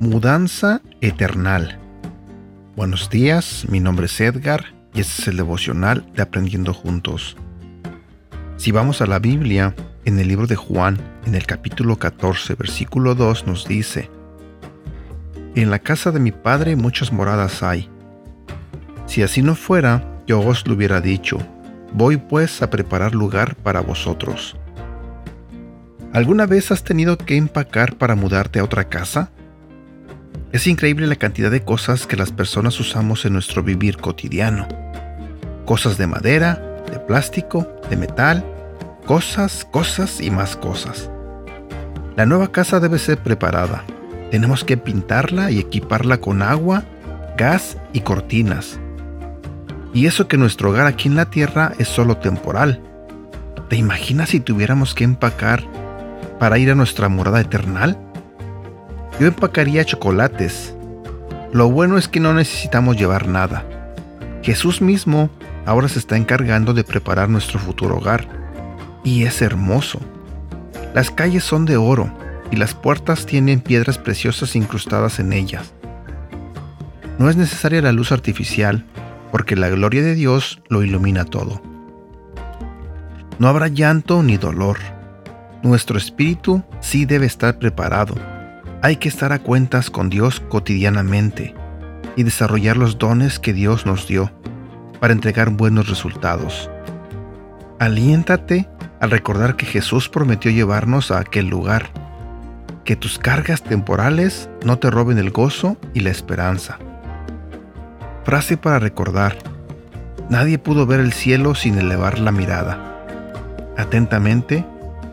Mudanza 0.00 0.80
Eternal. 1.00 1.76
Buenos 2.76 3.10
días, 3.10 3.66
mi 3.68 3.80
nombre 3.80 4.06
es 4.06 4.20
Edgar 4.20 4.66
y 4.94 5.00
este 5.00 5.22
es 5.22 5.28
el 5.28 5.38
devocional 5.38 6.06
de 6.14 6.22
Aprendiendo 6.22 6.72
Juntos. 6.72 7.36
Si 8.58 8.70
vamos 8.70 9.00
a 9.02 9.06
la 9.06 9.18
Biblia, 9.18 9.74
en 10.04 10.20
el 10.20 10.28
libro 10.28 10.46
de 10.46 10.54
Juan, 10.54 10.98
en 11.26 11.34
el 11.34 11.46
capítulo 11.46 11.98
14, 11.98 12.54
versículo 12.54 13.16
2 13.16 13.48
nos 13.48 13.66
dice, 13.66 14.08
En 15.56 15.68
la 15.68 15.80
casa 15.80 16.12
de 16.12 16.20
mi 16.20 16.30
Padre 16.30 16.76
muchas 16.76 17.12
moradas 17.12 17.64
hay. 17.64 17.90
Si 19.06 19.24
así 19.24 19.42
no 19.42 19.56
fuera, 19.56 20.22
yo 20.28 20.38
os 20.38 20.64
lo 20.68 20.74
hubiera 20.74 21.00
dicho, 21.00 21.38
voy 21.92 22.18
pues 22.18 22.62
a 22.62 22.70
preparar 22.70 23.16
lugar 23.16 23.56
para 23.56 23.80
vosotros. 23.80 24.56
¿Alguna 26.12 26.46
vez 26.46 26.70
has 26.70 26.84
tenido 26.84 27.18
que 27.18 27.36
empacar 27.36 27.96
para 27.96 28.14
mudarte 28.14 28.60
a 28.60 28.64
otra 28.64 28.88
casa? 28.88 29.32
Es 30.50 30.66
increíble 30.66 31.06
la 31.06 31.16
cantidad 31.16 31.50
de 31.50 31.62
cosas 31.62 32.06
que 32.06 32.16
las 32.16 32.32
personas 32.32 32.80
usamos 32.80 33.26
en 33.26 33.34
nuestro 33.34 33.62
vivir 33.62 33.98
cotidiano. 33.98 34.66
Cosas 35.66 35.98
de 35.98 36.06
madera, 36.06 36.54
de 36.90 36.98
plástico, 37.00 37.70
de 37.90 37.98
metal, 37.98 38.42
cosas, 39.04 39.66
cosas 39.70 40.22
y 40.22 40.30
más 40.30 40.56
cosas. 40.56 41.10
La 42.16 42.24
nueva 42.24 42.50
casa 42.50 42.80
debe 42.80 42.98
ser 42.98 43.18
preparada. 43.18 43.84
Tenemos 44.30 44.64
que 44.64 44.78
pintarla 44.78 45.50
y 45.50 45.58
equiparla 45.58 46.18
con 46.18 46.40
agua, 46.40 46.84
gas 47.36 47.76
y 47.92 48.00
cortinas. 48.00 48.80
Y 49.92 50.06
eso 50.06 50.28
que 50.28 50.38
nuestro 50.38 50.70
hogar 50.70 50.86
aquí 50.86 51.08
en 51.08 51.16
la 51.16 51.28
tierra 51.28 51.74
es 51.78 51.88
solo 51.88 52.16
temporal. 52.16 52.80
¿Te 53.68 53.76
imaginas 53.76 54.30
si 54.30 54.40
tuviéramos 54.40 54.94
que 54.94 55.04
empacar 55.04 55.62
para 56.38 56.56
ir 56.56 56.70
a 56.70 56.74
nuestra 56.74 57.10
morada 57.10 57.38
eternal? 57.38 57.98
Yo 59.18 59.26
empacaría 59.26 59.84
chocolates. 59.84 60.74
Lo 61.52 61.70
bueno 61.70 61.98
es 61.98 62.08
que 62.08 62.20
no 62.20 62.34
necesitamos 62.34 62.96
llevar 62.96 63.26
nada. 63.26 63.64
Jesús 64.42 64.80
mismo 64.80 65.30
ahora 65.66 65.88
se 65.88 65.98
está 65.98 66.16
encargando 66.16 66.74
de 66.74 66.84
preparar 66.84 67.28
nuestro 67.28 67.58
futuro 67.58 67.96
hogar. 67.96 68.28
Y 69.04 69.24
es 69.24 69.42
hermoso. 69.42 70.00
Las 70.94 71.10
calles 71.10 71.44
son 71.44 71.64
de 71.64 71.76
oro 71.76 72.12
y 72.50 72.56
las 72.56 72.74
puertas 72.74 73.26
tienen 73.26 73.60
piedras 73.60 73.98
preciosas 73.98 74.56
incrustadas 74.56 75.18
en 75.18 75.32
ellas. 75.32 75.72
No 77.18 77.28
es 77.28 77.36
necesaria 77.36 77.82
la 77.82 77.92
luz 77.92 78.12
artificial 78.12 78.84
porque 79.32 79.56
la 79.56 79.68
gloria 79.68 80.02
de 80.02 80.14
Dios 80.14 80.62
lo 80.68 80.82
ilumina 80.82 81.24
todo. 81.24 81.60
No 83.38 83.48
habrá 83.48 83.68
llanto 83.68 84.22
ni 84.22 84.36
dolor 84.36 84.78
nuestro 85.62 85.98
espíritu 85.98 86.62
sí 86.80 87.04
debe 87.04 87.26
estar 87.26 87.58
preparado. 87.58 88.14
Hay 88.80 88.96
que 88.96 89.08
estar 89.08 89.32
a 89.32 89.40
cuentas 89.40 89.90
con 89.90 90.08
Dios 90.08 90.38
cotidianamente 90.38 91.52
y 92.14 92.22
desarrollar 92.22 92.76
los 92.76 92.96
dones 92.96 93.40
que 93.40 93.52
Dios 93.52 93.86
nos 93.86 94.06
dio 94.06 94.30
para 95.00 95.12
entregar 95.12 95.50
buenos 95.50 95.88
resultados. 95.88 96.70
Aliéntate 97.80 98.68
al 99.00 99.10
recordar 99.10 99.56
que 99.56 99.66
Jesús 99.66 100.08
prometió 100.08 100.52
llevarnos 100.52 101.10
a 101.10 101.18
aquel 101.18 101.48
lugar. 101.48 101.90
Que 102.84 102.94
tus 102.94 103.18
cargas 103.18 103.62
temporales 103.62 104.48
no 104.64 104.78
te 104.78 104.90
roben 104.90 105.18
el 105.18 105.30
gozo 105.30 105.76
y 105.92 106.00
la 106.00 106.10
esperanza. 106.10 106.78
Frase 108.24 108.56
para 108.56 108.78
recordar. 108.78 109.38
Nadie 110.30 110.58
pudo 110.58 110.86
ver 110.86 111.00
el 111.00 111.12
cielo 111.12 111.56
sin 111.56 111.78
elevar 111.78 112.20
la 112.20 112.30
mirada. 112.30 112.78
Atentamente, 113.76 114.64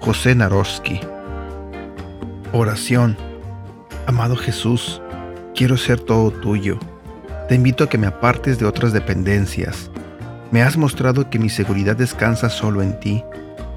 José 0.00 0.34
Naroski. 0.34 1.00
Oración. 2.52 3.25
Amado 4.06 4.36
Jesús, 4.36 5.02
quiero 5.54 5.76
ser 5.76 6.00
todo 6.00 6.30
tuyo. 6.30 6.78
Te 7.48 7.54
invito 7.54 7.84
a 7.84 7.88
que 7.88 7.98
me 7.98 8.06
apartes 8.06 8.58
de 8.58 8.66
otras 8.66 8.92
dependencias. 8.92 9.90
Me 10.50 10.62
has 10.62 10.76
mostrado 10.76 11.28
que 11.28 11.38
mi 11.38 11.48
seguridad 11.48 11.96
descansa 11.96 12.48
solo 12.48 12.82
en 12.82 12.98
ti, 13.00 13.24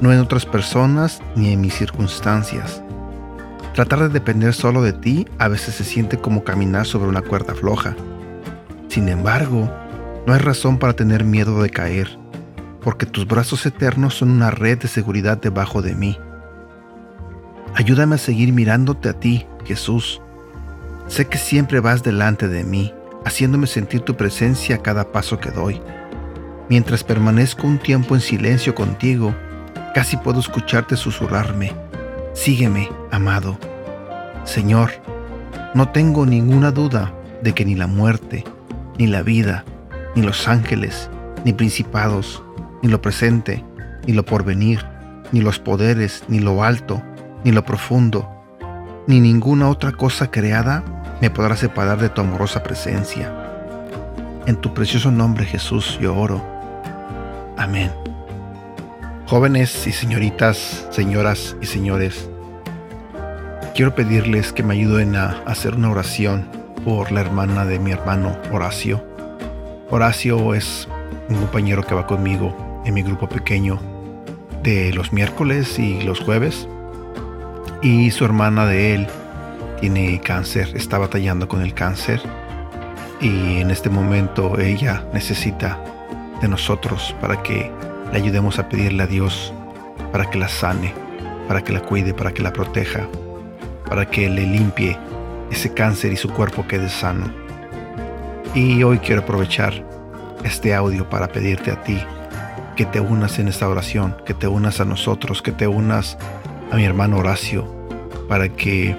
no 0.00 0.12
en 0.12 0.20
otras 0.20 0.46
personas 0.46 1.20
ni 1.34 1.52
en 1.52 1.60
mis 1.60 1.74
circunstancias. 1.74 2.82
Tratar 3.74 4.00
de 4.00 4.08
depender 4.08 4.54
solo 4.54 4.82
de 4.82 4.92
ti 4.92 5.26
a 5.38 5.48
veces 5.48 5.74
se 5.74 5.84
siente 5.84 6.18
como 6.18 6.44
caminar 6.44 6.86
sobre 6.86 7.08
una 7.08 7.22
cuerda 7.22 7.54
floja. 7.54 7.96
Sin 8.88 9.08
embargo, 9.08 9.70
no 10.26 10.34
hay 10.34 10.38
razón 10.38 10.78
para 10.78 10.94
tener 10.94 11.24
miedo 11.24 11.62
de 11.62 11.70
caer 11.70 12.22
porque 12.82 13.06
tus 13.06 13.26
brazos 13.26 13.64
eternos 13.64 14.14
son 14.14 14.30
una 14.30 14.50
red 14.50 14.78
de 14.78 14.88
seguridad 14.88 15.38
debajo 15.38 15.82
de 15.82 15.94
mí. 15.94 16.18
Ayúdame 17.74 18.16
a 18.16 18.18
seguir 18.18 18.52
mirándote 18.52 19.08
a 19.08 19.14
ti, 19.14 19.46
Jesús. 19.64 20.20
Sé 21.08 21.26
que 21.26 21.38
siempre 21.38 21.80
vas 21.80 22.02
delante 22.02 22.48
de 22.48 22.64
mí, 22.64 22.92
haciéndome 23.24 23.66
sentir 23.66 24.00
tu 24.00 24.16
presencia 24.16 24.76
a 24.76 24.82
cada 24.82 25.12
paso 25.12 25.38
que 25.38 25.50
doy. 25.50 25.80
Mientras 26.68 27.04
permanezco 27.04 27.66
un 27.66 27.78
tiempo 27.78 28.14
en 28.14 28.20
silencio 28.20 28.74
contigo, 28.74 29.34
casi 29.94 30.16
puedo 30.16 30.40
escucharte 30.40 30.96
susurrarme. 30.96 31.72
Sígueme, 32.32 32.88
amado. 33.10 33.58
Señor, 34.44 34.90
no 35.74 35.90
tengo 35.90 36.26
ninguna 36.26 36.70
duda 36.70 37.12
de 37.42 37.52
que 37.52 37.64
ni 37.64 37.74
la 37.74 37.86
muerte, 37.86 38.44
ni 38.98 39.06
la 39.06 39.22
vida, 39.22 39.64
ni 40.14 40.22
los 40.22 40.48
ángeles, 40.48 41.10
ni 41.44 41.52
principados, 41.52 42.42
ni 42.82 42.88
lo 42.88 43.00
presente, 43.00 43.64
ni 44.06 44.12
lo 44.12 44.24
porvenir, 44.24 44.84
ni 45.30 45.40
los 45.40 45.58
poderes, 45.58 46.24
ni 46.28 46.38
lo 46.38 46.62
alto, 46.64 47.02
ni 47.44 47.52
lo 47.52 47.64
profundo, 47.64 48.31
ni 49.06 49.20
ninguna 49.20 49.68
otra 49.68 49.92
cosa 49.92 50.30
creada 50.30 50.84
me 51.20 51.30
podrá 51.30 51.56
separar 51.56 51.98
de 51.98 52.08
tu 52.08 52.20
amorosa 52.20 52.62
presencia. 52.62 53.32
En 54.46 54.56
tu 54.56 54.74
precioso 54.74 55.10
nombre 55.10 55.44
Jesús 55.44 55.98
yo 56.00 56.16
oro. 56.16 56.44
Amén. 57.56 57.92
Jóvenes 59.26 59.86
y 59.86 59.92
señoritas, 59.92 60.86
señoras 60.90 61.56
y 61.60 61.66
señores, 61.66 62.28
quiero 63.74 63.94
pedirles 63.94 64.52
que 64.52 64.62
me 64.62 64.74
ayuden 64.74 65.16
a 65.16 65.42
hacer 65.46 65.74
una 65.74 65.90
oración 65.90 66.46
por 66.84 67.12
la 67.12 67.20
hermana 67.20 67.64
de 67.64 67.78
mi 67.78 67.92
hermano 67.92 68.36
Horacio. 68.50 69.02
Horacio 69.90 70.54
es 70.54 70.88
un 71.28 71.36
compañero 71.36 71.82
que 71.82 71.94
va 71.94 72.06
conmigo 72.06 72.82
en 72.84 72.94
mi 72.94 73.02
grupo 73.02 73.28
pequeño 73.28 73.80
de 74.62 74.92
los 74.92 75.12
miércoles 75.12 75.78
y 75.78 76.02
los 76.02 76.20
jueves. 76.20 76.68
Y 77.82 78.12
su 78.12 78.24
hermana 78.24 78.64
de 78.64 78.94
él 78.94 79.08
tiene 79.80 80.20
cáncer, 80.20 80.70
está 80.76 80.98
batallando 80.98 81.48
con 81.48 81.62
el 81.62 81.74
cáncer. 81.74 82.22
Y 83.20 83.58
en 83.58 83.72
este 83.72 83.90
momento 83.90 84.60
ella 84.60 85.04
necesita 85.12 85.82
de 86.40 86.46
nosotros 86.46 87.14
para 87.20 87.42
que 87.42 87.72
le 88.12 88.18
ayudemos 88.18 88.60
a 88.60 88.68
pedirle 88.68 89.02
a 89.02 89.06
Dios 89.08 89.52
para 90.12 90.30
que 90.30 90.38
la 90.38 90.48
sane, 90.48 90.94
para 91.48 91.62
que 91.64 91.72
la 91.72 91.80
cuide, 91.80 92.14
para 92.14 92.32
que 92.32 92.42
la 92.42 92.52
proteja, 92.52 93.08
para 93.88 94.06
que 94.06 94.28
le 94.28 94.46
limpie 94.46 94.96
ese 95.50 95.74
cáncer 95.74 96.12
y 96.12 96.16
su 96.16 96.30
cuerpo 96.30 96.66
quede 96.68 96.88
sano. 96.88 97.32
Y 98.54 98.82
hoy 98.84 98.98
quiero 98.98 99.22
aprovechar 99.22 99.84
este 100.44 100.74
audio 100.74 101.08
para 101.08 101.28
pedirte 101.28 101.72
a 101.72 101.82
ti 101.82 102.00
que 102.76 102.84
te 102.84 103.00
unas 103.00 103.38
en 103.38 103.48
esta 103.48 103.68
oración, 103.68 104.16
que 104.24 104.34
te 104.34 104.46
unas 104.46 104.80
a 104.80 104.84
nosotros, 104.84 105.42
que 105.42 105.52
te 105.52 105.66
unas 105.66 106.16
mi 106.76 106.84
hermano 106.84 107.18
Horacio, 107.18 107.66
para 108.28 108.48
que 108.48 108.96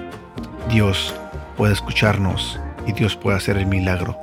Dios 0.70 1.14
pueda 1.56 1.72
escucharnos 1.72 2.60
y 2.86 2.92
Dios 2.92 3.16
pueda 3.16 3.36
hacer 3.36 3.56
el 3.56 3.66
milagro 3.66 4.16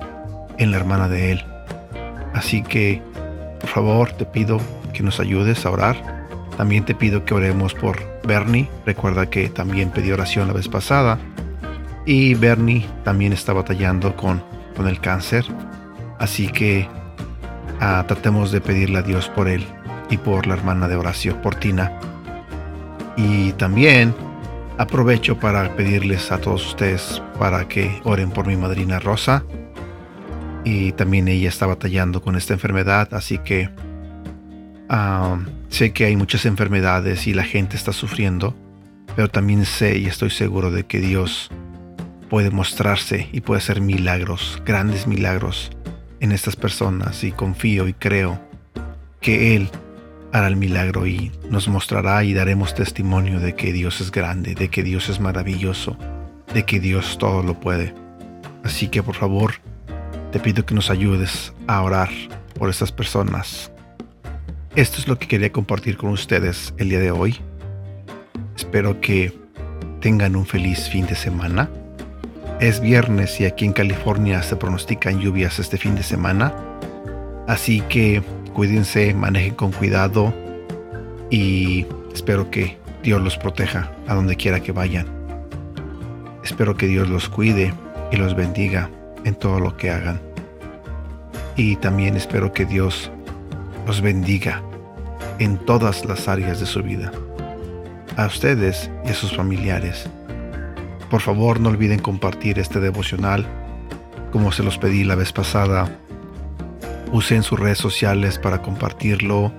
en 0.58 0.72
la 0.72 0.78
hermana 0.78 1.08
de 1.08 1.34
él. 1.34 1.46
Así 2.34 2.62
que, 2.64 3.02
por 3.60 3.70
favor, 3.70 4.12
te 4.14 4.26
pido 4.26 4.60
que 4.94 5.04
nos 5.04 5.20
ayudes 5.20 5.66
a 5.66 5.72
orar. 5.72 6.28
También 6.58 6.86
te 6.86 6.96
pido 6.96 7.26
que 7.26 7.34
oremos 7.34 7.74
por 7.74 8.00
Bernie. 8.24 8.70
Recuerda 8.86 9.30
que 9.30 9.50
también 9.50 9.90
pedí 9.90 10.12
oración 10.12 10.48
la 10.48 10.54
vez 10.54 10.68
pasada. 10.68 11.20
Y 12.06 12.34
Bernie 12.36 12.86
también 13.04 13.34
está 13.34 13.54
batallando 13.54 14.16
con, 14.16 14.44
con 14.76 14.88
el 14.88 15.00
cáncer. 15.00 15.46
Así 16.20 16.48
que 16.48 16.88
Ah, 17.84 18.06
tratemos 18.08 18.52
de 18.52 18.62
pedirle 18.62 19.00
a 19.00 19.02
Dios 19.02 19.28
por 19.28 19.48
él 19.48 19.66
y 20.12 20.18
por 20.18 20.46
la 20.46 20.54
hermana 20.54 20.88
de 20.88 20.96
Horacio, 20.96 21.42
por 21.42 21.56
Tina. 21.56 21.92
Y 23.24 23.52
también 23.54 24.16
aprovecho 24.80 25.38
para 25.40 25.76
pedirles 25.76 26.32
a 26.32 26.40
todos 26.40 26.66
ustedes 26.66 27.22
para 27.38 27.68
que 27.68 28.02
oren 28.04 28.32
por 28.32 28.48
mi 28.48 28.56
madrina 28.56 29.00
Rosa. 29.00 29.44
Y 30.64 30.92
también 30.94 31.28
ella 31.28 31.50
está 31.50 31.68
batallando 31.68 32.22
con 32.22 32.36
esta 32.36 32.54
enfermedad, 32.54 33.14
así 33.14 33.38
que 33.38 33.70
ah, 34.90 35.40
sé 35.70 35.92
que 35.92 36.06
hay 36.06 36.16
muchas 36.16 36.46
enfermedades 36.46 37.28
y 37.28 37.34
la 37.34 37.44
gente 37.44 37.76
está 37.76 37.94
sufriendo, 37.94 38.56
pero 39.16 39.28
también 39.28 39.66
sé 39.66 39.98
y 39.98 40.08
estoy 40.08 40.32
seguro 40.32 40.72
de 40.72 40.86
que 40.86 41.00
Dios 41.00 41.50
puede 42.30 42.50
mostrarse 42.50 43.28
y 43.32 43.42
puede 43.42 43.60
hacer 43.60 43.82
milagros, 43.82 44.62
grandes 44.66 45.06
milagros 45.06 45.72
en 46.20 46.32
estas 46.32 46.56
personas 46.56 47.24
y 47.24 47.32
confío 47.32 47.88
y 47.88 47.94
creo 47.94 48.40
que 49.20 49.56
Él 49.56 49.70
hará 50.34 50.48
el 50.48 50.56
milagro 50.56 51.08
y 51.08 51.32
nos 51.50 51.68
mostrará 51.68 52.24
y 52.24 52.34
daremos 52.34 52.74
testimonio 52.74 53.40
de 53.40 53.56
que 53.56 53.74
Dios 53.74 54.02
es 54.02 54.12
grande, 54.12 54.56
de 54.56 54.70
que 54.70 54.84
Dios 54.84 55.10
es 55.10 55.20
maravilloso 55.20 55.98
de 56.54 56.64
que 56.64 56.80
Dios 56.80 57.18
todo 57.18 57.44
lo 57.44 57.60
puede. 57.60 57.94
Así 58.64 58.88
que 58.88 59.02
por 59.04 59.16
favor, 59.16 59.54
te 60.32 60.40
pido 60.40 60.66
que 60.66 60.76
nos 60.76 60.90
ayudes 60.90 61.54
a 61.68 61.82
orar 61.82 62.10
por 62.58 62.70
estas 62.70 62.92
personas. 62.92 63.72
Esto 64.76 65.00
es 65.00 65.08
lo 65.08 65.18
que 65.18 65.28
quería 65.28 65.52
compartir 65.52 65.98
con 65.98 66.12
ustedes 66.12 66.74
el 66.78 66.90
día 66.90 67.00
de 67.00 67.12
hoy. 67.12 67.38
Espero 68.56 69.02
que 69.02 69.38
tengan 70.00 70.36
un 70.36 70.46
feliz 70.46 70.90
fin 70.90 71.06
de 71.06 71.16
semana. 71.16 71.70
Es 72.60 72.80
viernes 72.80 73.40
y 73.42 73.46
aquí 73.46 73.66
en 73.66 73.74
California 73.74 74.44
se 74.44 74.56
pronostican 74.56 75.20
lluvias 75.20 75.60
este 75.60 75.78
fin 75.78 75.96
de 75.96 76.04
semana. 76.04 76.54
Así 77.48 77.82
que 77.90 78.22
cuídense, 78.54 79.14
manejen 79.14 79.56
con 79.56 79.72
cuidado 79.72 80.34
y 81.30 81.86
espero 82.14 82.50
que 82.52 82.78
Dios 83.04 83.22
los 83.22 83.38
proteja 83.38 83.92
a 84.08 84.14
donde 84.14 84.36
quiera 84.36 84.60
que 84.60 84.72
vayan. 84.72 85.08
Espero 86.44 86.76
que 86.76 86.88
Dios 86.88 87.10
los 87.10 87.30
cuide 87.30 87.74
y 88.12 88.18
los 88.18 88.36
bendiga 88.36 88.90
en 89.24 89.36
todo 89.36 89.60
lo 89.60 89.78
que 89.78 89.90
hagan. 89.90 90.20
Y 91.56 91.76
también 91.78 92.16
espero 92.16 92.54
que 92.54 92.66
Dios 92.66 93.12
los 93.86 94.02
bendiga 94.02 94.62
en 95.40 95.58
todas 95.58 96.06
las 96.06 96.28
áreas 96.28 96.60
de 96.60 96.66
su 96.66 96.82
vida. 96.84 97.12
A 98.18 98.26
ustedes 98.26 98.90
y 99.06 99.10
a 99.10 99.14
sus 99.14 99.36
familiares. 99.36 100.10
Por 101.10 101.22
favor 101.22 101.60
no 101.60 101.70
olviden 101.70 102.00
compartir 102.00 102.60
este 102.60 102.80
devocional 102.80 103.46
como 104.32 104.52
se 104.52 104.64
los 104.64 104.78
pedí 104.78 105.04
la 105.04 105.16
vez 105.16 105.34
pasada. 105.34 105.90
Usen 107.12 107.44
sus 107.44 107.60
redes 107.60 107.78
sociales 107.78 108.40
para 108.40 108.62
compartirlo, 108.62 109.52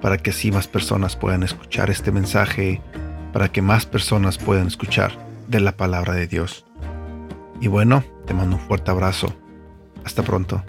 para 0.00 0.18
que 0.18 0.30
así 0.30 0.52
más 0.52 0.68
personas 0.68 1.16
puedan 1.16 1.42
escuchar 1.42 1.90
este 1.90 2.12
mensaje, 2.12 2.80
para 3.32 3.50
que 3.50 3.62
más 3.62 3.84
personas 3.84 4.38
puedan 4.38 4.68
escuchar 4.68 5.12
de 5.48 5.60
la 5.60 5.76
palabra 5.76 6.14
de 6.14 6.26
Dios. 6.26 6.64
Y 7.60 7.68
bueno, 7.68 8.04
te 8.26 8.34
mando 8.34 8.56
un 8.56 8.62
fuerte 8.62 8.90
abrazo. 8.90 9.34
Hasta 10.04 10.22
pronto. 10.22 10.62